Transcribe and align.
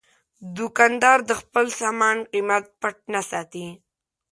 دوکاندار 0.57 1.17
د 1.29 1.31
خپل 1.41 1.65
سامان 1.81 2.17
قیمت 2.31 2.63
پټ 2.81 2.95
نه 3.13 3.21
ساتي. 3.31 3.67